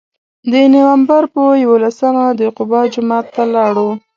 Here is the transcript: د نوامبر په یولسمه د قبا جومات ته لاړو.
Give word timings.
د 0.51 0.53
نوامبر 0.73 1.23
په 1.33 1.43
یولسمه 1.65 2.25
د 2.39 2.41
قبا 2.57 2.81
جومات 2.93 3.25
ته 3.35 3.43
لاړو. 3.53 3.89